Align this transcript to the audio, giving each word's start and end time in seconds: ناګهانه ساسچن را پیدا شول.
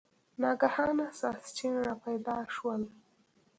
ناګهانه 0.41 1.07
ساسچن 1.19 1.73
را 1.85 1.93
پیدا 2.03 2.37
شول. 2.55 2.83